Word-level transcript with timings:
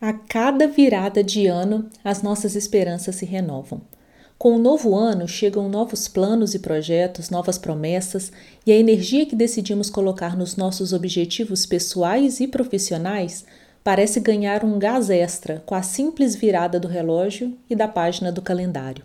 A 0.00 0.14
cada 0.14 0.66
virada 0.66 1.22
de 1.22 1.46
ano, 1.46 1.90
as 2.02 2.22
nossas 2.22 2.56
esperanças 2.56 3.16
se 3.16 3.26
renovam. 3.26 3.82
Com 4.38 4.56
o 4.56 4.58
novo 4.58 4.96
ano 4.96 5.28
chegam 5.28 5.68
novos 5.68 6.08
planos 6.08 6.54
e 6.54 6.58
projetos, 6.58 7.28
novas 7.28 7.58
promessas, 7.58 8.32
e 8.66 8.72
a 8.72 8.76
energia 8.76 9.26
que 9.26 9.36
decidimos 9.36 9.90
colocar 9.90 10.38
nos 10.38 10.56
nossos 10.56 10.94
objetivos 10.94 11.66
pessoais 11.66 12.40
e 12.40 12.48
profissionais 12.48 13.44
parece 13.84 14.20
ganhar 14.20 14.64
um 14.64 14.78
gás 14.78 15.10
extra 15.10 15.62
com 15.66 15.74
a 15.74 15.82
simples 15.82 16.34
virada 16.34 16.80
do 16.80 16.88
relógio 16.88 17.54
e 17.68 17.76
da 17.76 17.86
página 17.86 18.32
do 18.32 18.40
calendário. 18.40 19.04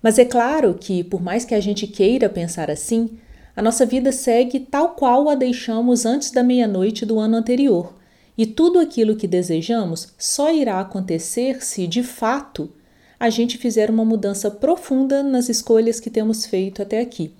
Mas 0.00 0.16
é 0.16 0.24
claro 0.24 0.74
que, 0.74 1.02
por 1.02 1.20
mais 1.20 1.44
que 1.44 1.56
a 1.56 1.60
gente 1.60 1.88
queira 1.88 2.28
pensar 2.28 2.70
assim, 2.70 3.18
a 3.56 3.60
nossa 3.60 3.84
vida 3.84 4.12
segue 4.12 4.60
tal 4.60 4.90
qual 4.90 5.28
a 5.28 5.34
deixamos 5.34 6.06
antes 6.06 6.30
da 6.30 6.44
meia-noite 6.44 7.04
do 7.04 7.18
ano 7.18 7.36
anterior 7.36 8.00
e 8.42 8.46
tudo 8.46 8.80
aquilo 8.80 9.14
que 9.14 9.28
desejamos 9.28 10.14
só 10.18 10.52
irá 10.52 10.80
acontecer 10.80 11.62
se, 11.62 11.86
de 11.86 12.02
fato, 12.02 12.72
a 13.20 13.30
gente 13.30 13.56
fizer 13.56 13.88
uma 13.88 14.04
mudança 14.04 14.50
profunda 14.50 15.22
nas 15.22 15.48
escolhas 15.48 16.00
que 16.00 16.10
temos 16.10 16.44
feito 16.44 16.82
até 16.82 16.98
aqui, 16.98 17.32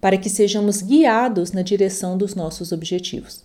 para 0.00 0.16
que 0.16 0.30
sejamos 0.30 0.80
guiados 0.80 1.52
na 1.52 1.60
direção 1.60 2.16
dos 2.16 2.34
nossos 2.34 2.72
objetivos. 2.72 3.44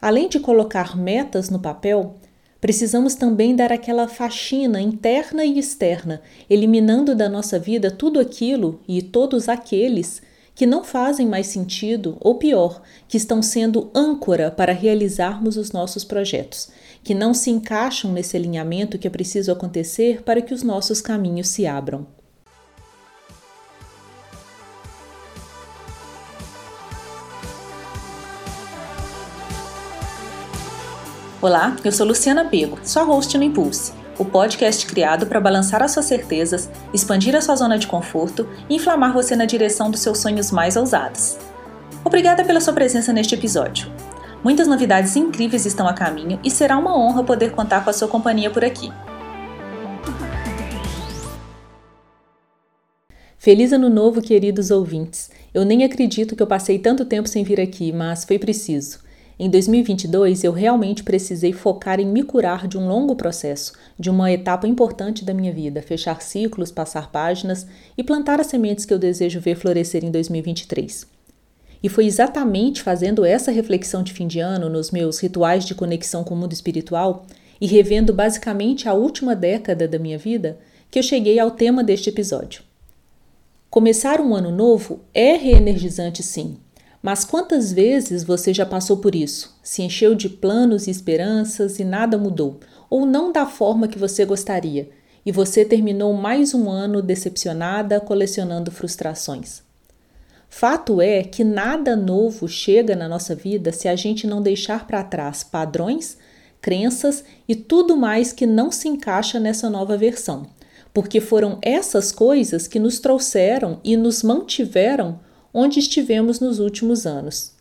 Além 0.00 0.28
de 0.28 0.38
colocar 0.38 0.96
metas 0.96 1.50
no 1.50 1.58
papel, 1.58 2.14
precisamos 2.60 3.16
também 3.16 3.56
dar 3.56 3.72
aquela 3.72 4.06
faxina 4.06 4.80
interna 4.80 5.44
e 5.44 5.58
externa, 5.58 6.22
eliminando 6.48 7.16
da 7.16 7.28
nossa 7.28 7.58
vida 7.58 7.90
tudo 7.90 8.20
aquilo 8.20 8.80
e 8.86 9.02
todos 9.02 9.48
aqueles 9.48 10.22
que 10.54 10.66
não 10.66 10.84
fazem 10.84 11.26
mais 11.26 11.48
sentido, 11.48 12.16
ou 12.20 12.36
pior, 12.36 12.80
que 13.08 13.16
estão 13.16 13.42
sendo 13.42 13.90
âncora 13.94 14.50
para 14.50 14.72
realizarmos 14.72 15.56
os 15.56 15.72
nossos 15.72 16.04
projetos, 16.04 16.68
que 17.02 17.14
não 17.14 17.34
se 17.34 17.50
encaixam 17.50 18.12
nesse 18.12 18.36
alinhamento 18.36 18.98
que 18.98 19.06
é 19.06 19.10
preciso 19.10 19.50
acontecer 19.50 20.22
para 20.22 20.40
que 20.40 20.54
os 20.54 20.62
nossos 20.62 21.00
caminhos 21.00 21.48
se 21.48 21.66
abram. 21.66 22.06
Olá, 31.42 31.76
eu 31.84 31.92
sou 31.92 32.06
Luciana 32.06 32.46
Pego, 32.46 32.78
sua 32.82 33.02
host 33.02 33.36
no 33.36 33.44
Impulse 33.44 34.03
o 34.18 34.24
podcast 34.24 34.86
criado 34.86 35.26
para 35.26 35.40
balançar 35.40 35.82
as 35.82 35.92
suas 35.92 36.06
certezas, 36.06 36.70
expandir 36.92 37.34
a 37.34 37.40
sua 37.40 37.56
zona 37.56 37.78
de 37.78 37.86
conforto 37.86 38.48
e 38.68 38.76
inflamar 38.76 39.12
você 39.12 39.34
na 39.34 39.44
direção 39.44 39.90
dos 39.90 40.00
seus 40.00 40.18
sonhos 40.18 40.50
mais 40.50 40.76
ousados. 40.76 41.36
Obrigada 42.04 42.44
pela 42.44 42.60
sua 42.60 42.74
presença 42.74 43.12
neste 43.12 43.34
episódio. 43.34 43.90
Muitas 44.42 44.66
novidades 44.66 45.16
incríveis 45.16 45.64
estão 45.64 45.88
a 45.88 45.94
caminho 45.94 46.38
e 46.44 46.50
será 46.50 46.76
uma 46.76 46.96
honra 46.96 47.24
poder 47.24 47.52
contar 47.52 47.82
com 47.82 47.90
a 47.90 47.92
sua 47.92 48.08
companhia 48.08 48.50
por 48.50 48.64
aqui. 48.64 48.92
Feliz 53.38 53.74
Ano 53.74 53.90
Novo, 53.90 54.22
queridos 54.22 54.70
ouvintes! 54.70 55.30
Eu 55.52 55.66
nem 55.66 55.84
acredito 55.84 56.34
que 56.34 56.42
eu 56.42 56.46
passei 56.46 56.78
tanto 56.78 57.04
tempo 57.04 57.28
sem 57.28 57.44
vir 57.44 57.60
aqui, 57.60 57.92
mas 57.92 58.24
foi 58.24 58.38
preciso. 58.38 59.03
Em 59.36 59.50
2022, 59.50 60.44
eu 60.44 60.52
realmente 60.52 61.02
precisei 61.02 61.52
focar 61.52 61.98
em 61.98 62.06
me 62.06 62.22
curar 62.22 62.68
de 62.68 62.78
um 62.78 62.86
longo 62.86 63.16
processo, 63.16 63.72
de 63.98 64.08
uma 64.08 64.30
etapa 64.30 64.68
importante 64.68 65.24
da 65.24 65.34
minha 65.34 65.52
vida, 65.52 65.82
fechar 65.82 66.22
ciclos, 66.22 66.70
passar 66.70 67.10
páginas 67.10 67.66
e 67.98 68.04
plantar 68.04 68.40
as 68.40 68.46
sementes 68.46 68.84
que 68.84 68.94
eu 68.94 68.98
desejo 68.98 69.40
ver 69.40 69.56
florescer 69.56 70.04
em 70.04 70.10
2023. 70.10 71.06
E 71.82 71.88
foi 71.88 72.06
exatamente 72.06 72.80
fazendo 72.80 73.24
essa 73.24 73.50
reflexão 73.50 74.04
de 74.04 74.12
fim 74.12 74.28
de 74.28 74.38
ano 74.38 74.68
nos 74.70 74.92
meus 74.92 75.18
rituais 75.18 75.64
de 75.64 75.74
conexão 75.74 76.22
com 76.22 76.34
o 76.34 76.36
mundo 76.36 76.52
espiritual 76.52 77.26
e 77.60 77.66
revendo 77.66 78.14
basicamente 78.14 78.88
a 78.88 78.94
última 78.94 79.34
década 79.34 79.88
da 79.88 79.98
minha 79.98 80.16
vida 80.16 80.58
que 80.90 80.98
eu 80.98 81.02
cheguei 81.02 81.40
ao 81.40 81.50
tema 81.50 81.82
deste 81.82 82.08
episódio. 82.08 82.62
Começar 83.68 84.20
um 84.20 84.32
ano 84.36 84.52
novo 84.52 85.00
é 85.12 85.34
reenergizante, 85.34 86.22
sim, 86.22 86.56
mas 87.04 87.22
quantas 87.22 87.70
vezes 87.70 88.24
você 88.24 88.54
já 88.54 88.64
passou 88.64 88.96
por 88.96 89.14
isso? 89.14 89.54
Se 89.62 89.82
encheu 89.82 90.14
de 90.14 90.26
planos 90.26 90.86
e 90.86 90.90
esperanças 90.90 91.78
e 91.78 91.84
nada 91.84 92.16
mudou, 92.16 92.60
ou 92.88 93.04
não 93.04 93.30
da 93.30 93.44
forma 93.44 93.86
que 93.86 93.98
você 93.98 94.24
gostaria, 94.24 94.88
e 95.26 95.30
você 95.30 95.66
terminou 95.66 96.14
mais 96.14 96.54
um 96.54 96.70
ano 96.70 97.02
decepcionada, 97.02 98.00
colecionando 98.00 98.70
frustrações. 98.70 99.60
Fato 100.48 100.98
é 100.98 101.22
que 101.22 101.44
nada 101.44 101.94
novo 101.94 102.48
chega 102.48 102.96
na 102.96 103.06
nossa 103.06 103.34
vida 103.34 103.70
se 103.70 103.86
a 103.86 103.94
gente 103.94 104.26
não 104.26 104.40
deixar 104.40 104.86
para 104.86 105.04
trás 105.04 105.44
padrões, 105.44 106.16
crenças 106.58 107.22
e 107.46 107.54
tudo 107.54 107.98
mais 107.98 108.32
que 108.32 108.46
não 108.46 108.72
se 108.72 108.88
encaixa 108.88 109.38
nessa 109.38 109.68
nova 109.68 109.94
versão, 109.94 110.46
porque 110.94 111.20
foram 111.20 111.58
essas 111.60 112.10
coisas 112.10 112.66
que 112.66 112.78
nos 112.78 112.98
trouxeram 112.98 113.78
e 113.84 113.94
nos 113.94 114.22
mantiveram 114.22 115.20
onde 115.54 115.78
estivemos 115.78 116.40
nos 116.40 116.58
últimos 116.58 117.06
anos. 117.06 117.52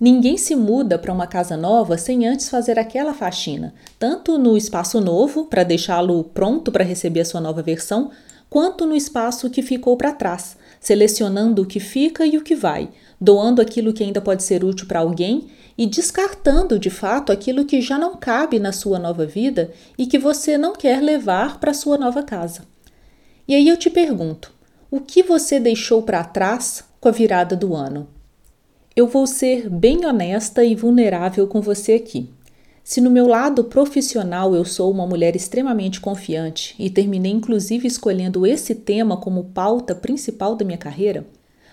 Ninguém 0.00 0.36
se 0.36 0.54
muda 0.54 0.98
para 0.98 1.12
uma 1.12 1.26
casa 1.26 1.56
nova 1.56 1.98
sem 1.98 2.26
antes 2.26 2.48
fazer 2.48 2.78
aquela 2.78 3.12
faxina, 3.12 3.74
tanto 3.98 4.38
no 4.38 4.56
espaço 4.56 5.00
novo, 5.00 5.46
para 5.46 5.64
deixá-lo 5.64 6.22
pronto 6.22 6.70
para 6.70 6.84
receber 6.84 7.20
a 7.20 7.24
sua 7.24 7.40
nova 7.40 7.62
versão, 7.62 8.10
quanto 8.48 8.86
no 8.86 8.94
espaço 8.94 9.50
que 9.50 9.62
ficou 9.62 9.96
para 9.96 10.12
trás, 10.12 10.56
selecionando 10.78 11.62
o 11.62 11.66
que 11.66 11.80
fica 11.80 12.26
e 12.26 12.36
o 12.36 12.42
que 12.42 12.54
vai, 12.54 12.90
doando 13.20 13.60
aquilo 13.60 13.92
que 13.92 14.04
ainda 14.04 14.20
pode 14.20 14.42
ser 14.42 14.62
útil 14.62 14.86
para 14.86 15.00
alguém 15.00 15.48
e 15.78 15.86
descartando 15.86 16.78
de 16.78 16.90
fato 16.90 17.32
aquilo 17.32 17.64
que 17.64 17.80
já 17.80 17.98
não 17.98 18.16
cabe 18.16 18.58
na 18.58 18.72
sua 18.72 18.98
nova 18.98 19.26
vida 19.26 19.72
e 19.98 20.06
que 20.06 20.18
você 20.18 20.56
não 20.56 20.74
quer 20.74 21.02
levar 21.02 21.58
para 21.58 21.74
sua 21.74 21.98
nova 21.98 22.22
casa. 22.22 22.62
E 23.48 23.54
aí 23.54 23.66
eu 23.66 23.76
te 23.76 23.88
pergunto: 23.88 24.52
o 24.90 25.00
que 25.00 25.22
você 25.22 25.58
deixou 25.58 26.02
para 26.02 26.22
trás 26.22 26.84
com 27.06 27.10
a 27.10 27.12
virada 27.12 27.54
do 27.54 27.72
ano. 27.72 28.08
Eu 28.96 29.06
vou 29.06 29.28
ser 29.28 29.70
bem 29.70 30.04
honesta 30.04 30.64
e 30.64 30.74
vulnerável 30.74 31.46
com 31.46 31.60
você 31.60 31.92
aqui. 31.92 32.30
Se 32.82 33.00
no 33.00 33.12
meu 33.12 33.28
lado 33.28 33.62
profissional 33.62 34.56
eu 34.56 34.64
sou 34.64 34.90
uma 34.90 35.06
mulher 35.06 35.36
extremamente 35.36 36.00
confiante 36.00 36.74
e 36.76 36.90
terminei 36.90 37.30
inclusive 37.30 37.86
escolhendo 37.86 38.44
esse 38.44 38.74
tema 38.74 39.16
como 39.16 39.44
pauta 39.44 39.94
principal 39.94 40.56
da 40.56 40.64
minha 40.64 40.76
carreira, 40.76 41.24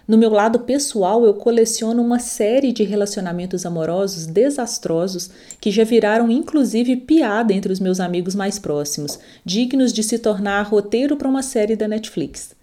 no 0.07 0.19
meu 0.19 0.29
lado 0.29 0.59
pessoal 0.59 1.25
eu 1.25 1.33
coleciono 1.33 2.03
uma 2.03 2.19
série 2.19 2.71
de 2.71 2.83
relacionamentos 2.83 3.65
amorosos 3.65 4.27
desastrosos 4.27 5.31
que 5.59 5.71
já 5.71 5.83
viraram 5.83 6.29
inclusive 6.29 6.95
piada 6.95 7.51
entre 7.51 7.73
os 7.73 7.79
meus 7.79 7.99
amigos 7.99 8.35
mais 8.35 8.59
próximos, 8.59 9.17
dignos 9.43 9.91
de 9.91 10.03
se 10.03 10.19
tornar 10.19 10.61
roteiro 10.61 11.17
para 11.17 11.27
uma 11.27 11.41
série 11.41 11.75
da 11.75 11.87
Netflix. 11.87 12.53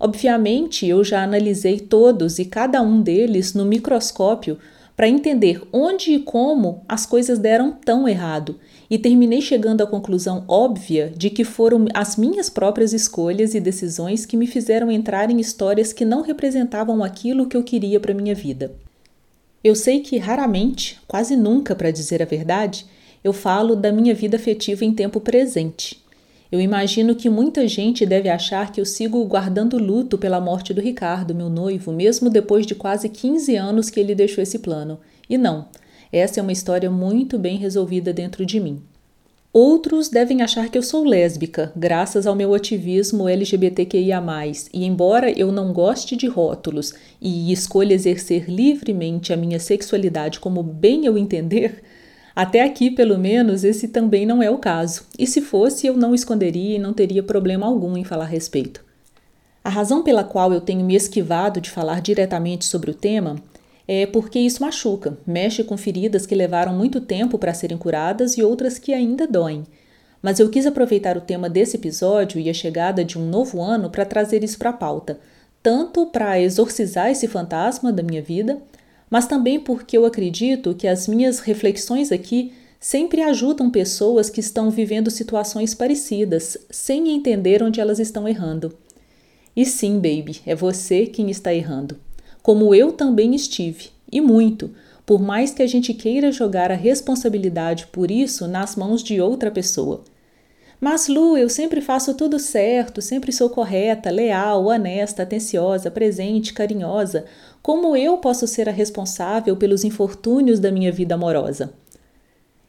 Obviamente, 0.00 0.86
eu 0.86 1.04
já 1.04 1.22
analisei 1.22 1.78
todos 1.78 2.38
e 2.38 2.46
cada 2.46 2.80
um 2.80 3.02
deles 3.02 3.52
no 3.52 3.66
microscópio 3.66 4.56
para 4.96 5.06
entender 5.06 5.62
onde 5.70 6.12
e 6.12 6.18
como 6.18 6.82
as 6.88 7.04
coisas 7.04 7.38
deram 7.38 7.70
tão 7.72 8.08
errado 8.08 8.58
e 8.88 8.98
terminei 8.98 9.42
chegando 9.42 9.82
à 9.82 9.86
conclusão 9.86 10.42
óbvia 10.48 11.12
de 11.14 11.28
que 11.28 11.44
foram 11.44 11.86
as 11.92 12.16
minhas 12.16 12.48
próprias 12.48 12.94
escolhas 12.94 13.54
e 13.54 13.60
decisões 13.60 14.24
que 14.24 14.38
me 14.38 14.46
fizeram 14.46 14.90
entrar 14.90 15.30
em 15.30 15.38
histórias 15.38 15.92
que 15.92 16.04
não 16.04 16.22
representavam 16.22 17.04
aquilo 17.04 17.46
que 17.46 17.56
eu 17.56 17.62
queria 17.62 18.00
para 18.00 18.14
minha 18.14 18.34
vida. 18.34 18.72
Eu 19.62 19.74
sei 19.74 20.00
que 20.00 20.16
raramente, 20.16 20.98
quase 21.06 21.36
nunca 21.36 21.74
para 21.74 21.90
dizer 21.90 22.22
a 22.22 22.26
verdade, 22.26 22.86
eu 23.22 23.34
falo 23.34 23.76
da 23.76 23.92
minha 23.92 24.14
vida 24.14 24.36
afetiva 24.36 24.82
em 24.82 24.94
tempo 24.94 25.20
presente. 25.20 26.02
Eu 26.50 26.60
imagino 26.60 27.14
que 27.14 27.30
muita 27.30 27.68
gente 27.68 28.04
deve 28.04 28.28
achar 28.28 28.72
que 28.72 28.80
eu 28.80 28.84
sigo 28.84 29.24
guardando 29.24 29.78
luto 29.78 30.18
pela 30.18 30.40
morte 30.40 30.74
do 30.74 30.80
Ricardo, 30.80 31.34
meu 31.34 31.48
noivo, 31.48 31.92
mesmo 31.92 32.28
depois 32.28 32.66
de 32.66 32.74
quase 32.74 33.08
15 33.08 33.54
anos 33.54 33.88
que 33.88 34.00
ele 34.00 34.16
deixou 34.16 34.42
esse 34.42 34.58
plano. 34.58 34.98
E 35.28 35.38
não, 35.38 35.68
essa 36.12 36.40
é 36.40 36.42
uma 36.42 36.50
história 36.50 36.90
muito 36.90 37.38
bem 37.38 37.56
resolvida 37.56 38.12
dentro 38.12 38.44
de 38.44 38.58
mim. 38.58 38.82
Outros 39.52 40.08
devem 40.08 40.42
achar 40.42 40.68
que 40.68 40.78
eu 40.78 40.82
sou 40.82 41.04
lésbica, 41.04 41.72
graças 41.74 42.24
ao 42.24 42.36
meu 42.36 42.54
ativismo 42.54 43.28
LGBTQIA. 43.28 44.22
E 44.72 44.84
embora 44.84 45.30
eu 45.30 45.50
não 45.50 45.72
goste 45.72 46.14
de 46.14 46.28
rótulos 46.28 46.94
e 47.20 47.52
escolha 47.52 47.94
exercer 47.94 48.48
livremente 48.48 49.32
a 49.32 49.36
minha 49.36 49.58
sexualidade 49.58 50.38
como 50.38 50.62
bem 50.62 51.04
eu 51.04 51.18
entender, 51.18 51.82
até 52.34 52.62
aqui, 52.62 52.90
pelo 52.90 53.18
menos, 53.18 53.64
esse 53.64 53.88
também 53.88 54.24
não 54.24 54.42
é 54.42 54.50
o 54.50 54.58
caso, 54.58 55.02
e 55.18 55.26
se 55.26 55.40
fosse, 55.40 55.86
eu 55.86 55.96
não 55.96 56.14
esconderia 56.14 56.76
e 56.76 56.78
não 56.78 56.92
teria 56.92 57.22
problema 57.22 57.66
algum 57.66 57.96
em 57.96 58.04
falar 58.04 58.24
a 58.24 58.28
respeito. 58.28 58.84
A 59.62 59.68
razão 59.68 60.02
pela 60.02 60.24
qual 60.24 60.52
eu 60.52 60.60
tenho 60.60 60.84
me 60.84 60.94
esquivado 60.94 61.60
de 61.60 61.70
falar 61.70 62.00
diretamente 62.00 62.64
sobre 62.64 62.90
o 62.90 62.94
tema 62.94 63.36
é 63.86 64.06
porque 64.06 64.38
isso 64.38 64.62
machuca, 64.62 65.18
mexe 65.26 65.64
com 65.64 65.76
feridas 65.76 66.24
que 66.24 66.34
levaram 66.34 66.72
muito 66.72 67.00
tempo 67.00 67.36
para 67.36 67.52
serem 67.52 67.76
curadas 67.76 68.38
e 68.38 68.42
outras 68.42 68.78
que 68.78 68.94
ainda 68.94 69.26
doem. 69.26 69.64
Mas 70.22 70.38
eu 70.38 70.48
quis 70.48 70.64
aproveitar 70.64 71.16
o 71.16 71.20
tema 71.20 71.50
desse 71.50 71.76
episódio 71.76 72.40
e 72.40 72.48
a 72.48 72.54
chegada 72.54 73.04
de 73.04 73.18
um 73.18 73.28
novo 73.28 73.60
ano 73.60 73.90
para 73.90 74.04
trazer 74.04 74.44
isso 74.44 74.58
para 74.58 74.70
a 74.70 74.74
pauta, 74.74 75.18
tanto 75.62 76.06
para 76.06 76.40
exorcizar 76.40 77.10
esse 77.10 77.26
fantasma 77.26 77.92
da 77.92 78.02
minha 78.02 78.22
vida, 78.22 78.58
mas 79.10 79.26
também 79.26 79.58
porque 79.58 79.98
eu 79.98 80.06
acredito 80.06 80.74
que 80.74 80.86
as 80.86 81.08
minhas 81.08 81.40
reflexões 81.40 82.12
aqui 82.12 82.52
sempre 82.78 83.20
ajudam 83.20 83.68
pessoas 83.70 84.30
que 84.30 84.40
estão 84.40 84.70
vivendo 84.70 85.10
situações 85.10 85.74
parecidas, 85.74 86.56
sem 86.70 87.10
entender 87.10 87.62
onde 87.62 87.80
elas 87.80 87.98
estão 87.98 88.26
errando. 88.26 88.72
E 89.54 89.66
sim, 89.66 89.96
baby, 89.96 90.40
é 90.46 90.54
você 90.54 91.04
quem 91.04 91.30
está 91.30 91.52
errando. 91.52 91.98
Como 92.42 92.74
eu 92.74 92.92
também 92.92 93.34
estive, 93.34 93.90
e 94.10 94.20
muito, 94.20 94.70
por 95.04 95.20
mais 95.20 95.52
que 95.52 95.62
a 95.62 95.66
gente 95.66 95.92
queira 95.92 96.32
jogar 96.32 96.70
a 96.70 96.76
responsabilidade 96.76 97.88
por 97.88 98.10
isso 98.10 98.46
nas 98.46 98.76
mãos 98.76 99.02
de 99.02 99.20
outra 99.20 99.50
pessoa. 99.50 100.02
Mas, 100.80 101.08
Lu, 101.08 101.36
eu 101.36 101.50
sempre 101.50 101.82
faço 101.82 102.14
tudo 102.14 102.38
certo, 102.38 103.02
sempre 103.02 103.32
sou 103.32 103.50
correta, 103.50 104.10
leal, 104.10 104.64
honesta, 104.64 105.24
atenciosa, 105.24 105.90
presente, 105.90 106.54
carinhosa. 106.54 107.26
Como 107.62 107.94
eu 107.94 108.16
posso 108.16 108.46
ser 108.46 108.66
a 108.66 108.72
responsável 108.72 109.54
pelos 109.56 109.84
infortúnios 109.84 110.58
da 110.58 110.72
minha 110.72 110.90
vida 110.90 111.14
amorosa? 111.14 111.74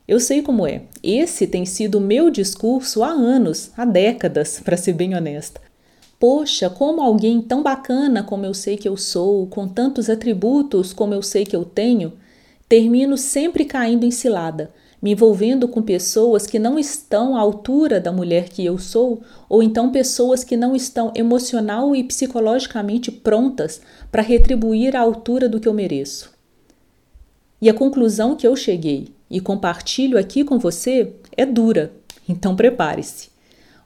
Eu 0.05 0.19
sei 0.19 0.41
como 0.41 0.67
é. 0.67 0.81
Esse 1.01 1.47
tem 1.47 1.65
sido 1.65 1.99
o 1.99 2.01
meu 2.01 2.29
discurso 2.29 3.01
há 3.01 3.11
anos, 3.11 3.71
há 3.77 3.85
décadas, 3.85 4.59
para 4.65 4.75
ser 4.75 4.91
bem 4.91 5.15
honesta. 5.15 5.61
Poxa, 6.19 6.69
como 6.69 7.01
alguém 7.01 7.41
tão 7.41 7.63
bacana 7.63 8.21
como 8.21 8.45
eu 8.45 8.53
sei 8.53 8.75
que 8.75 8.89
eu 8.89 8.97
sou, 8.97 9.47
com 9.47 9.67
tantos 9.69 10.09
atributos 10.09 10.91
como 10.91 11.13
eu 11.13 11.23
sei 11.23 11.45
que 11.45 11.55
eu 11.55 11.63
tenho, 11.63 12.13
termino 12.67 13.17
sempre 13.17 13.63
caindo 13.63 14.05
em 14.05 14.11
cilada, 14.11 14.69
me 15.01 15.11
envolvendo 15.11 15.67
com 15.67 15.81
pessoas 15.81 16.45
que 16.45 16.59
não 16.59 16.77
estão 16.77 17.35
à 17.35 17.39
altura 17.39 17.99
da 17.99 18.11
mulher 18.11 18.49
que 18.49 18.63
eu 18.63 18.77
sou, 18.77 19.21
ou 19.49 19.63
então 19.63 19.91
pessoas 19.91 20.43
que 20.43 20.55
não 20.55 20.75
estão 20.75 21.11
emocional 21.15 21.95
e 21.95 22.03
psicologicamente 22.03 23.11
prontas 23.11 23.81
para 24.11 24.21
retribuir 24.21 24.95
à 24.95 24.99
altura 24.99 25.49
do 25.49 25.59
que 25.59 25.67
eu 25.67 25.73
mereço. 25.73 26.31
E 27.59 27.69
a 27.69 27.73
conclusão 27.73 28.35
que 28.35 28.45
eu 28.45 28.55
cheguei 28.55 29.09
e 29.29 29.39
compartilho 29.39 30.17
aqui 30.17 30.43
com 30.43 30.59
você 30.59 31.13
é 31.35 31.45
dura, 31.45 31.91
então 32.29 32.55
prepare-se. 32.55 33.29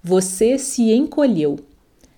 Você 0.03 0.57
se 0.57 0.91
encolheu. 0.91 1.57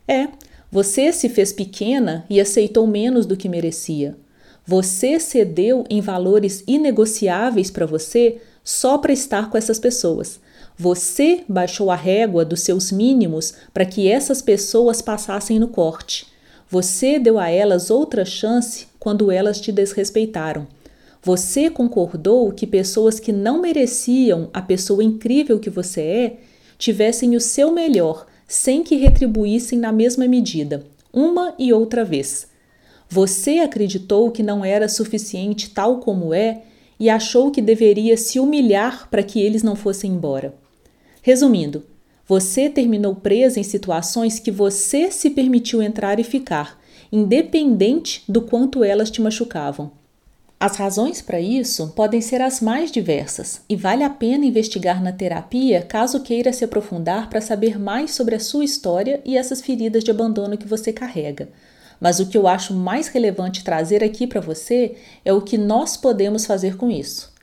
É, 0.07 0.27
você 0.71 1.13
se 1.13 1.29
fez 1.29 1.53
pequena 1.53 2.25
e 2.29 2.41
aceitou 2.41 2.85
menos 2.88 3.25
do 3.25 3.38
que 3.38 3.47
merecia. 3.47 4.17
Você 4.65 5.19
cedeu 5.19 5.85
em 5.89 6.01
valores 6.01 6.63
inegociáveis 6.67 7.71
para 7.71 7.85
você 7.85 8.41
só 8.68 8.98
para 8.98 9.14
estar 9.14 9.50
com 9.50 9.58
essas 9.58 9.80
pessoas. 9.80 10.42
Você 10.78 11.46
baixou 11.48 11.90
a 11.90 11.96
régua 11.96 12.44
dos 12.44 12.60
seus 12.60 12.92
mínimos 12.92 13.54
para 13.74 13.86
que 13.86 14.10
essas 14.10 14.42
pessoas 14.42 15.02
passassem 15.02 15.58
no 15.58 15.69
corte. 15.69 16.28
Você 16.69 17.18
deu 17.18 17.40
a 17.40 17.50
elas 17.50 17.90
outra 17.90 18.25
chance 18.25 18.88
quando 19.00 19.31
elas 19.31 19.62
te 19.62 19.72
desrespeitaram. 19.72 20.68
Você 21.24 21.69
concordou 21.69 22.52
que 22.52 22.68
pessoas 22.68 23.22
que 23.22 23.31
não 23.31 23.62
mereciam 23.62 24.50
a 24.54 24.62
pessoa 24.62 25.02
incrível 25.02 25.60
que 25.60 25.69
você 25.69 26.02
é 26.02 26.38
tivessem 26.78 27.38
o 27.38 27.42
seu 27.42 27.72
melhor, 27.72 28.28
sem 28.50 28.84
que 28.84 28.98
retribuíssem 28.98 29.80
na 29.80 29.94
mesma 29.94 30.28
medida, 30.28 30.86
uma 31.14 31.56
e 31.58 31.72
outra 31.72 32.04
vez. 32.04 32.48
Você 33.10 33.60
acreditou 33.60 34.30
que 34.30 34.44
não 34.44 34.66
era 34.66 34.90
suficiente 34.90 35.69
tal 35.69 36.00
como 36.00 36.34
é 36.34 36.64
e 36.99 37.09
achou 37.09 37.51
que 37.51 37.61
deveria 37.61 38.17
se 38.17 38.39
humilhar 38.39 39.09
para 39.09 39.23
que 39.23 39.41
eles 39.41 39.63
não 39.63 39.75
fossem 39.75 40.11
embora. 40.11 40.53
Resumindo, 41.21 41.83
você 42.27 42.69
terminou 42.69 43.15
presa 43.15 43.59
em 43.59 43.63
situações 43.63 44.39
que 44.39 44.51
você 44.51 45.11
se 45.11 45.29
permitiu 45.29 45.81
entrar 45.81 46.19
e 46.19 46.23
ficar, 46.23 46.79
independente 47.11 48.23
do 48.27 48.41
quanto 48.41 48.83
elas 48.83 49.09
te 49.09 49.21
machucavam. 49.21 49.91
As 50.59 50.75
razões 50.75 51.21
para 51.21 51.39
isso 51.39 51.94
podem 51.95 52.19
ser 52.19 52.41
as 52.41 52.59
mais 52.59 52.91
diversas 52.91 53.61
e 53.69 53.75
vale 53.75 54.03
a 54.03 54.09
pena 54.09 54.44
investigar 54.44 55.03
na 55.03 55.11
terapia 55.11 55.83
caso 55.83 56.21
queira 56.21 56.51
se 56.51 56.65
aprofundar 56.65 57.29
para 57.29 57.39
saber 57.39 57.79
mais 57.79 58.15
sobre 58.15 58.33
a 58.33 58.39
sua 58.39 58.65
história 58.65 59.21
e 59.23 59.38
essas 59.38 59.61
feridas 59.61 60.03
de 60.03 60.09
abandono 60.09 60.57
que 60.57 60.67
você 60.67 60.91
carrega. 60.91 61.49
Mas 61.99 62.19
o 62.19 62.27
que 62.27 62.38
eu 62.38 62.47
acho 62.47 62.73
mais 62.73 63.07
relevante 63.07 63.63
trazer 63.63 64.03
aqui 64.03 64.27
para 64.27 64.41
você 64.41 64.95
é 65.25 65.33
o 65.33 65.41
que 65.41 65.57
nós 65.57 65.97
podemos 65.97 66.45
fazer 66.45 66.77
com 66.77 66.89
isso. 66.89 67.33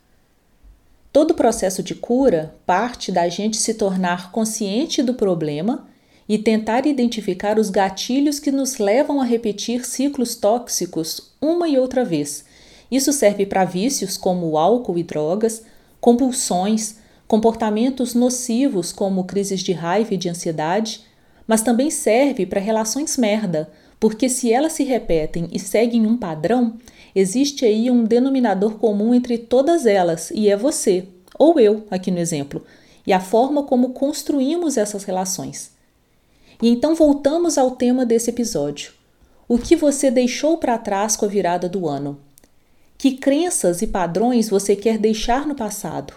Todo 1.12 1.32
o 1.32 1.34
processo 1.34 1.82
de 1.82 1.94
cura 1.94 2.54
parte 2.66 3.12
da 3.12 3.28
gente 3.28 3.56
se 3.56 3.74
tornar 3.74 4.32
consciente 4.32 5.02
do 5.02 5.14
problema 5.14 5.86
e 6.28 6.38
tentar 6.38 6.86
identificar 6.86 7.58
os 7.58 7.70
gatilhos 7.70 8.40
que 8.40 8.50
nos 8.50 8.78
levam 8.78 9.20
a 9.20 9.24
repetir 9.24 9.84
ciclos 9.84 10.34
tóxicos 10.34 11.32
uma 11.40 11.68
e 11.68 11.78
outra 11.78 12.04
vez. 12.04 12.44
Isso 12.90 13.12
serve 13.12 13.46
para 13.46 13.64
vícios 13.64 14.16
como 14.16 14.56
álcool 14.56 14.98
e 14.98 15.02
drogas, 15.02 15.62
compulsões, 16.00 16.96
comportamentos 17.26 18.14
nocivos 18.14 18.92
como 18.92 19.24
crises 19.24 19.60
de 19.60 19.72
raiva 19.72 20.14
e 20.14 20.16
de 20.16 20.28
ansiedade, 20.28 21.02
mas 21.46 21.62
também 21.62 21.90
serve 21.90 22.46
para 22.46 22.60
relações 22.60 23.16
merda, 23.16 23.70
porque 24.04 24.28
se 24.28 24.52
elas 24.52 24.74
se 24.74 24.84
repetem 24.84 25.48
e 25.50 25.58
seguem 25.58 26.06
um 26.06 26.14
padrão, 26.14 26.76
existe 27.14 27.64
aí 27.64 27.90
um 27.90 28.04
denominador 28.04 28.74
comum 28.74 29.14
entre 29.14 29.38
todas 29.38 29.86
elas 29.86 30.30
e 30.30 30.50
é 30.50 30.54
você, 30.58 31.08
ou 31.38 31.58
eu, 31.58 31.86
aqui 31.90 32.10
no 32.10 32.18
exemplo, 32.18 32.62
e 33.06 33.14
a 33.14 33.18
forma 33.18 33.62
como 33.62 33.94
construímos 33.94 34.76
essas 34.76 35.04
relações. 35.04 35.70
E 36.60 36.68
então 36.68 36.94
voltamos 36.94 37.56
ao 37.56 37.70
tema 37.70 38.04
desse 38.04 38.28
episódio. 38.28 38.92
O 39.48 39.56
que 39.56 39.74
você 39.74 40.10
deixou 40.10 40.58
para 40.58 40.76
trás 40.76 41.16
com 41.16 41.24
a 41.24 41.28
virada 41.28 41.66
do 41.66 41.88
ano? 41.88 42.20
Que 42.98 43.12
crenças 43.12 43.80
e 43.80 43.86
padrões 43.86 44.50
você 44.50 44.76
quer 44.76 44.98
deixar 44.98 45.46
no 45.46 45.54
passado? 45.54 46.12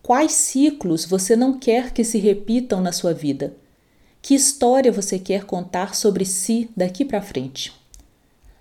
Quais 0.00 0.30
ciclos 0.30 1.06
você 1.06 1.34
não 1.34 1.58
quer 1.58 1.92
que 1.92 2.04
se 2.04 2.18
repitam 2.18 2.80
na 2.80 2.92
sua 2.92 3.12
vida? 3.12 3.56
Que 4.22 4.34
história 4.34 4.92
você 4.92 5.18
quer 5.18 5.44
contar 5.44 5.94
sobre 5.94 6.24
si 6.24 6.70
daqui 6.76 7.04
para 7.04 7.22
frente? 7.22 7.72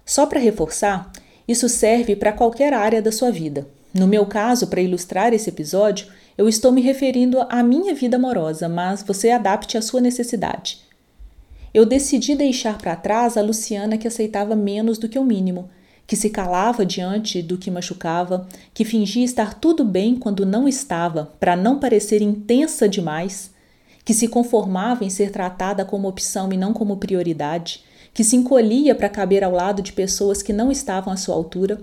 Só 0.05 0.25
para 0.25 0.39
reforçar, 0.39 1.11
isso 1.47 1.67
serve 1.67 2.15
para 2.15 2.31
qualquer 2.31 2.73
área 2.73 3.01
da 3.01 3.11
sua 3.11 3.29
vida. 3.29 3.67
No 3.93 4.07
meu 4.07 4.25
caso, 4.25 4.67
para 4.67 4.81
ilustrar 4.81 5.33
esse 5.33 5.49
episódio, 5.49 6.07
eu 6.37 6.47
estou 6.47 6.71
me 6.71 6.81
referindo 6.81 7.45
à 7.49 7.61
minha 7.61 7.93
vida 7.93 8.15
amorosa, 8.15 8.69
mas 8.69 9.03
você 9.03 9.31
adapte 9.31 9.77
à 9.77 9.81
sua 9.81 9.99
necessidade. 9.99 10.79
Eu 11.73 11.85
decidi 11.85 12.35
deixar 12.35 12.77
para 12.77 12.95
trás 12.95 13.35
a 13.35 13.41
Luciana 13.41 13.97
que 13.97 14.07
aceitava 14.07 14.55
menos 14.55 14.97
do 14.97 15.09
que 15.09 15.19
o 15.19 15.23
mínimo, 15.23 15.69
que 16.07 16.15
se 16.15 16.29
calava 16.29 16.85
diante 16.85 17.41
do 17.41 17.57
que 17.57 17.69
machucava, 17.69 18.47
que 18.73 18.85
fingia 18.85 19.25
estar 19.25 19.55
tudo 19.55 19.83
bem 19.83 20.15
quando 20.15 20.45
não 20.45 20.67
estava, 20.67 21.33
para 21.39 21.55
não 21.55 21.79
parecer 21.79 22.21
intensa 22.21 22.87
demais 22.87 23.51
que 24.09 24.13
se 24.15 24.27
conformava 24.27 25.05
em 25.05 25.09
ser 25.11 25.29
tratada 25.29 25.85
como 25.85 26.07
opção 26.07 26.51
e 26.51 26.57
não 26.57 26.73
como 26.73 26.97
prioridade, 26.97 27.83
que 28.11 28.23
se 28.23 28.35
encolhia 28.35 28.95
para 28.95 29.07
caber 29.07 29.43
ao 29.43 29.51
lado 29.51 29.83
de 29.83 29.93
pessoas 29.93 30.41
que 30.41 30.51
não 30.51 30.71
estavam 30.71 31.13
à 31.13 31.15
sua 31.15 31.35
altura, 31.35 31.79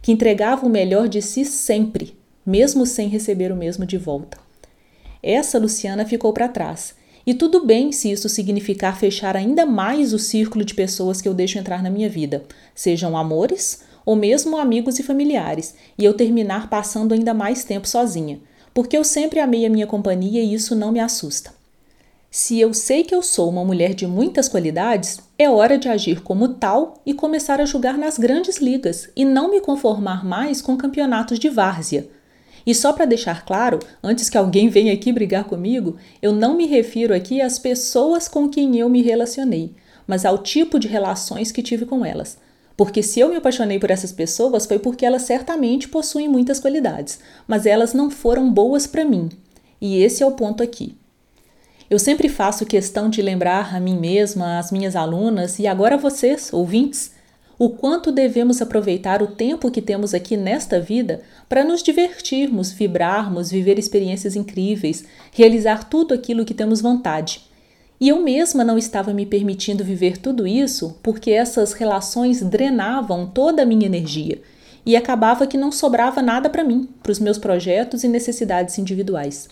que 0.00 0.12
entregava 0.12 0.64
o 0.64 0.68
melhor 0.68 1.08
de 1.08 1.20
si 1.20 1.44
sempre, 1.44 2.16
mesmo 2.46 2.86
sem 2.86 3.08
receber 3.08 3.50
o 3.50 3.56
mesmo 3.56 3.84
de 3.84 3.98
volta. 3.98 4.38
Essa 5.20 5.58
Luciana 5.58 6.06
ficou 6.06 6.32
para 6.32 6.46
trás. 6.46 6.94
E 7.26 7.34
tudo 7.34 7.66
bem 7.66 7.90
se 7.90 8.08
isso 8.08 8.28
significar 8.28 8.96
fechar 8.96 9.36
ainda 9.36 9.66
mais 9.66 10.12
o 10.12 10.18
círculo 10.20 10.64
de 10.64 10.74
pessoas 10.74 11.20
que 11.20 11.28
eu 11.28 11.34
deixo 11.34 11.58
entrar 11.58 11.82
na 11.82 11.90
minha 11.90 12.08
vida, 12.08 12.44
sejam 12.72 13.16
amores 13.16 13.82
ou 14.06 14.14
mesmo 14.14 14.56
amigos 14.58 15.00
e 15.00 15.02
familiares, 15.02 15.74
e 15.98 16.04
eu 16.04 16.14
terminar 16.14 16.70
passando 16.70 17.14
ainda 17.14 17.34
mais 17.34 17.64
tempo 17.64 17.88
sozinha, 17.88 18.38
porque 18.72 18.96
eu 18.96 19.02
sempre 19.02 19.40
amei 19.40 19.66
a 19.66 19.70
minha 19.70 19.88
companhia 19.88 20.40
e 20.40 20.54
isso 20.54 20.76
não 20.76 20.92
me 20.92 21.00
assusta. 21.00 21.63
Se 22.36 22.58
eu 22.58 22.74
sei 22.74 23.04
que 23.04 23.14
eu 23.14 23.22
sou 23.22 23.48
uma 23.48 23.64
mulher 23.64 23.94
de 23.94 24.08
muitas 24.08 24.48
qualidades, 24.48 25.20
é 25.38 25.48
hora 25.48 25.78
de 25.78 25.88
agir 25.88 26.20
como 26.20 26.48
tal 26.48 27.00
e 27.06 27.14
começar 27.14 27.60
a 27.60 27.64
jogar 27.64 27.96
nas 27.96 28.18
grandes 28.18 28.56
ligas 28.56 29.08
e 29.14 29.24
não 29.24 29.48
me 29.48 29.60
conformar 29.60 30.24
mais 30.24 30.60
com 30.60 30.76
campeonatos 30.76 31.38
de 31.38 31.48
várzea. 31.48 32.08
E 32.66 32.74
só 32.74 32.92
para 32.92 33.04
deixar 33.04 33.44
claro, 33.44 33.78
antes 34.02 34.28
que 34.28 34.36
alguém 34.36 34.68
venha 34.68 34.92
aqui 34.92 35.12
brigar 35.12 35.44
comigo, 35.44 35.96
eu 36.20 36.32
não 36.32 36.56
me 36.56 36.66
refiro 36.66 37.14
aqui 37.14 37.40
às 37.40 37.56
pessoas 37.56 38.26
com 38.26 38.48
quem 38.48 38.80
eu 38.80 38.88
me 38.88 39.00
relacionei, 39.00 39.72
mas 40.04 40.24
ao 40.24 40.38
tipo 40.38 40.80
de 40.80 40.88
relações 40.88 41.52
que 41.52 41.62
tive 41.62 41.86
com 41.86 42.04
elas. 42.04 42.36
Porque 42.76 43.00
se 43.00 43.20
eu 43.20 43.28
me 43.28 43.36
apaixonei 43.36 43.78
por 43.78 43.92
essas 43.92 44.10
pessoas 44.10 44.66
foi 44.66 44.80
porque 44.80 45.06
elas 45.06 45.22
certamente 45.22 45.86
possuem 45.86 46.28
muitas 46.28 46.58
qualidades, 46.58 47.20
mas 47.46 47.64
elas 47.64 47.94
não 47.94 48.10
foram 48.10 48.52
boas 48.52 48.88
para 48.88 49.04
mim. 49.04 49.28
E 49.80 50.02
esse 50.02 50.20
é 50.20 50.26
o 50.26 50.32
ponto 50.32 50.64
aqui. 50.64 50.96
Eu 51.90 51.98
sempre 51.98 52.28
faço 52.28 52.64
questão 52.64 53.10
de 53.10 53.20
lembrar 53.20 53.74
a 53.74 53.80
mim 53.80 53.98
mesma, 53.98 54.58
às 54.58 54.72
minhas 54.72 54.96
alunas 54.96 55.58
e 55.58 55.66
agora 55.66 55.96
a 55.96 55.98
vocês, 55.98 56.52
ouvintes, 56.52 57.12
o 57.58 57.70
quanto 57.70 58.10
devemos 58.10 58.60
aproveitar 58.60 59.22
o 59.22 59.28
tempo 59.28 59.70
que 59.70 59.82
temos 59.82 60.14
aqui 60.14 60.36
nesta 60.36 60.80
vida 60.80 61.22
para 61.48 61.62
nos 61.62 61.82
divertirmos, 61.82 62.72
vibrarmos, 62.72 63.50
viver 63.50 63.78
experiências 63.78 64.34
incríveis, 64.34 65.04
realizar 65.32 65.84
tudo 65.84 66.14
aquilo 66.14 66.44
que 66.44 66.54
temos 66.54 66.80
vontade. 66.80 67.42
E 68.00 68.08
eu 68.08 68.20
mesma 68.22 68.64
não 68.64 68.76
estava 68.76 69.12
me 69.12 69.24
permitindo 69.24 69.84
viver 69.84 70.18
tudo 70.18 70.46
isso 70.46 70.98
porque 71.02 71.30
essas 71.30 71.74
relações 71.74 72.42
drenavam 72.42 73.26
toda 73.26 73.62
a 73.62 73.66
minha 73.66 73.86
energia. 73.86 74.40
e 74.86 74.96
acabava 74.96 75.46
que 75.46 75.56
não 75.56 75.72
sobrava 75.72 76.20
nada 76.20 76.50
para 76.50 76.62
mim, 76.62 76.86
para 77.02 77.10
os 77.10 77.18
meus 77.18 77.38
projetos 77.38 78.04
e 78.04 78.08
necessidades 78.08 78.76
individuais. 78.76 79.48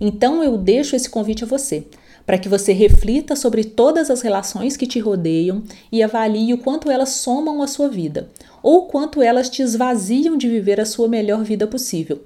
Então 0.00 0.42
eu 0.42 0.56
deixo 0.56 0.96
esse 0.96 1.10
convite 1.10 1.44
a 1.44 1.46
você, 1.46 1.84
para 2.24 2.38
que 2.38 2.48
você 2.48 2.72
reflita 2.72 3.36
sobre 3.36 3.64
todas 3.64 4.10
as 4.10 4.22
relações 4.22 4.76
que 4.76 4.86
te 4.86 4.98
rodeiam 4.98 5.62
e 5.92 6.02
avalie 6.02 6.54
o 6.54 6.58
quanto 6.58 6.90
elas 6.90 7.10
somam 7.10 7.62
a 7.62 7.66
sua 7.66 7.88
vida, 7.88 8.30
ou 8.62 8.86
quanto 8.86 9.20
elas 9.20 9.50
te 9.50 9.62
esvaziam 9.62 10.36
de 10.36 10.48
viver 10.48 10.80
a 10.80 10.86
sua 10.86 11.08
melhor 11.08 11.42
vida 11.44 11.66
possível. 11.66 12.22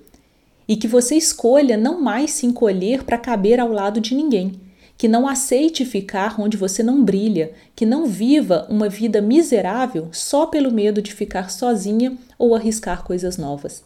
E 0.68 0.76
que 0.76 0.86
você 0.86 1.16
escolha 1.16 1.76
não 1.76 2.00
mais 2.00 2.30
se 2.30 2.46
encolher 2.46 3.02
para 3.02 3.18
caber 3.18 3.58
ao 3.58 3.72
lado 3.72 4.00
de 4.00 4.14
ninguém, 4.14 4.52
que 4.96 5.08
não 5.08 5.26
aceite 5.26 5.84
ficar 5.84 6.40
onde 6.40 6.56
você 6.56 6.82
não 6.82 7.02
brilha, 7.02 7.52
que 7.74 7.84
não 7.84 8.06
viva 8.06 8.66
uma 8.70 8.88
vida 8.88 9.20
miserável 9.20 10.08
só 10.12 10.46
pelo 10.46 10.72
medo 10.72 11.02
de 11.02 11.12
ficar 11.12 11.50
sozinha 11.50 12.16
ou 12.38 12.54
arriscar 12.54 13.02
coisas 13.02 13.36
novas. 13.36 13.82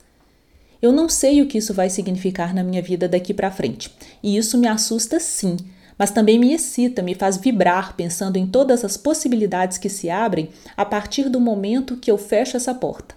Eu 0.81 0.93
não 0.93 1.09
sei 1.09 1.43
o 1.43 1.47
que 1.47 1.59
isso 1.59 1.75
vai 1.75 1.91
significar 1.91 2.55
na 2.55 2.63
minha 2.63 2.81
vida 2.81 3.09
daqui 3.09 3.35
para 3.35 3.51
frente, 3.51 3.93
e 4.23 4.37
isso 4.37 4.57
me 4.57 4.69
assusta 4.69 5.19
sim, 5.19 5.57
mas 5.99 6.13
também 6.13 6.39
me 6.39 6.53
excita, 6.53 7.03
me 7.03 7.15
faz 7.15 7.37
vibrar 7.37 7.97
pensando 7.97 8.37
em 8.37 8.47
todas 8.47 8.85
as 8.85 8.97
possibilidades 8.97 9.77
que 9.77 9.89
se 9.89 10.09
abrem 10.09 10.51
a 10.77 10.85
partir 10.85 11.29
do 11.29 11.41
momento 11.41 11.97
que 11.97 12.11
eu 12.11 12.17
fecho 12.17 12.57
essa 12.57 12.73
porta. 12.73 13.17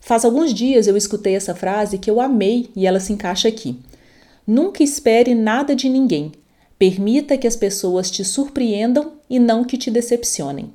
Faz 0.00 0.24
alguns 0.24 0.54
dias 0.54 0.86
eu 0.86 0.96
escutei 0.96 1.34
essa 1.34 1.54
frase 1.54 1.98
que 1.98 2.10
eu 2.10 2.20
amei 2.20 2.70
e 2.74 2.86
ela 2.86 2.98
se 2.98 3.12
encaixa 3.12 3.48
aqui. 3.48 3.78
Nunca 4.46 4.82
espere 4.82 5.34
nada 5.34 5.76
de 5.76 5.90
ninguém. 5.90 6.32
Permita 6.78 7.36
que 7.36 7.46
as 7.46 7.54
pessoas 7.54 8.10
te 8.10 8.24
surpreendam 8.24 9.12
e 9.28 9.38
não 9.38 9.62
que 9.62 9.76
te 9.76 9.90
decepcionem. 9.90 10.72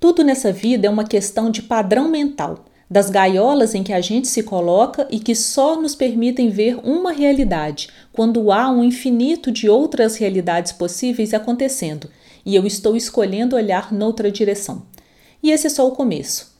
Tudo 0.00 0.24
nessa 0.24 0.52
vida 0.52 0.88
é 0.88 0.90
uma 0.90 1.04
questão 1.04 1.50
de 1.50 1.62
padrão 1.62 2.08
mental 2.08 2.64
das 2.90 3.10
gaiolas 3.10 3.74
em 3.74 3.82
que 3.82 3.92
a 3.92 4.00
gente 4.00 4.28
se 4.28 4.42
coloca 4.42 5.06
e 5.10 5.18
que 5.18 5.34
só 5.34 5.80
nos 5.80 5.94
permitem 5.94 6.48
ver 6.48 6.78
uma 6.82 7.12
realidade, 7.12 7.88
quando 8.12 8.50
há 8.50 8.70
um 8.70 8.82
infinito 8.82 9.52
de 9.52 9.68
outras 9.68 10.16
realidades 10.16 10.72
possíveis 10.72 11.34
acontecendo 11.34 12.08
e 12.48 12.56
eu 12.56 12.66
estou 12.66 12.96
escolhendo 12.96 13.56
olhar 13.56 13.92
noutra 13.92 14.30
direção. 14.30 14.86
E 15.42 15.50
esse 15.50 15.66
é 15.66 15.70
só 15.70 15.86
o 15.86 15.92
começo. 15.92 16.56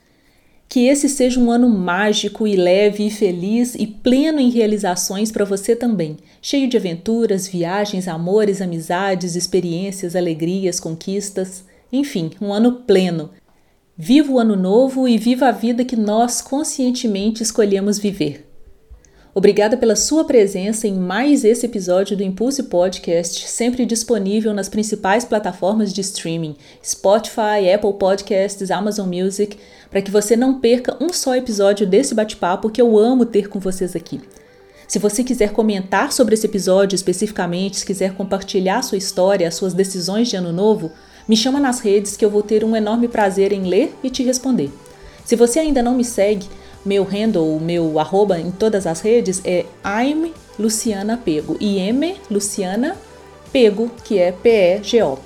Que 0.69 0.87
esse 0.87 1.09
seja 1.09 1.41
um 1.41 1.51
ano 1.51 1.67
mágico 1.67 2.47
e 2.47 2.55
leve 2.55 3.07
e 3.07 3.11
feliz 3.11 3.75
e 3.75 3.87
pleno 3.87 4.39
em 4.39 4.51
realizações 4.51 5.33
para 5.33 5.47
você 5.47 5.75
também, 5.75 6.19
cheio 6.43 6.69
de 6.69 6.77
aventuras, 6.77 7.49
viagens, 7.49 8.07
amores, 8.07 8.61
amizades, 8.61 9.35
experiências, 9.35 10.15
alegrias, 10.15 10.79
conquistas, 10.79 11.65
enfim, 11.91 12.33
um 12.39 12.53
ano 12.53 12.83
pleno 12.87 13.31
Viva 14.01 14.31
o 14.31 14.39
ano 14.39 14.55
novo 14.55 15.09
e 15.09 15.19
viva 15.19 15.49
a 15.49 15.51
vida 15.51 15.85
que 15.85 15.97
nós 15.97 16.41
conscientemente 16.41 17.43
escolhemos 17.43 17.99
viver. 17.99 18.49
Obrigada 19.35 19.77
pela 19.77 19.97
sua 19.97 20.25
presença 20.25 20.87
em 20.87 20.95
mais 20.95 21.45
esse 21.45 21.67
episódio 21.67 22.17
do 22.17 22.23
Impulse 22.23 22.63
Podcast, 22.63 23.49
sempre 23.49 23.85
disponível 23.85 24.55
nas 24.55 24.69
principais 24.69 25.25
plataformas 25.25 25.93
de 25.93 26.01
streaming: 26.01 26.55
Spotify, 26.81 27.69
Apple 27.75 27.95
Podcasts, 27.95 28.71
Amazon 28.71 29.09
Music, 29.13 29.59
para 29.91 30.01
que 30.01 30.13
você 30.13 30.37
não 30.37 30.61
perca 30.61 30.97
um 31.03 31.13
só 31.13 31.35
episódio 31.35 31.85
desse 31.85 32.15
bate-papo 32.15 32.71
que 32.71 32.81
eu 32.81 32.97
amo 32.97 33.27
ter 33.27 33.49
com 33.49 33.59
vocês 33.59 33.97
aqui. 33.97 34.21
Se 34.87 35.01
você 35.01 35.25
quiser 35.25 35.51
comentar 35.51 36.13
sobre 36.13 36.35
esse 36.35 36.47
episódio 36.47 36.95
especificamente, 36.95 37.79
se 37.79 37.85
quiser 37.85 38.15
compartilhar 38.15 38.81
sua 38.83 38.97
história, 38.97 39.49
as 39.49 39.57
suas 39.57 39.75
decisões 39.75 40.29
de 40.29 40.37
ano 40.37 40.53
novo, 40.53 40.93
me 41.29 41.37
chama 41.37 41.61
nas 41.61 41.81
redes 41.81 42.17
que 42.17 42.25
eu 42.25 42.31
vou 42.31 42.43
ter 42.43 42.65
um 42.65 42.75
enorme 42.75 43.07
prazer 43.07 43.53
em 43.53 43.65
ler 43.65 43.95
e 44.03 44.09
te 44.09 44.23
responder. 44.23 44.71
Se 45.25 45.37
você 45.37 45.59
ainda 45.59 45.83
não 45.83 45.95
me 45.95 46.05
segue, 46.05 46.47
meu 46.85 47.05
handle, 47.05 47.61
meu 47.61 47.99
arroba 47.99 48.41
em 48.41 48.51
todas 48.51 48.87
as 48.87 49.01
redes 49.03 49.43
é 49.45 49.67
I'm 49.85 50.33
Luciana 50.59 51.19
Pego. 51.23 51.57
IM 51.61 52.17
Luciana 52.31 52.97
Pego, 53.53 53.91
que 54.05 54.19
é 54.19 54.33
P-E-G-O. 54.33 55.19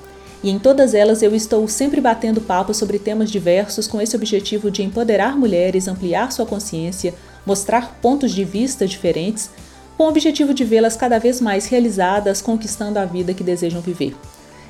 E 0.43 0.51
em 0.51 0.59
todas 0.59 0.93
elas 0.93 1.23
eu 1.23 1.35
estou 1.37 1.69
sempre 1.69 2.01
batendo 2.01 2.41
papo 2.41 2.75
sobre 2.75 2.99
temas 2.99 3.31
diversos 3.31 3.87
com 3.87 4.01
esse 4.01 4.17
objetivo 4.17 4.73
de 4.73 4.83
empoderar 4.83 5.39
mulheres, 5.39 5.87
ampliar 5.87 6.33
sua 6.33 6.45
consciência, 6.45 7.15
mostrar 7.47 7.99
pontos 8.03 8.33
de 8.33 8.45
vista 8.45 8.87
diferentes, 8.87 9.51
com 9.97 10.05
o 10.05 10.09
objetivo 10.09 10.53
de 10.53 10.65
vê-las 10.65 10.97
cada 10.97 11.19
vez 11.21 11.41
mais 11.41 11.67
realizadas, 11.67 12.43
conquistando 12.43 12.99
a 12.99 13.05
vida 13.05 13.33
que 13.33 13.45
desejam 13.45 13.81
viver. 13.81 14.17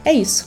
É 0.05 0.13
isso. 0.13 0.47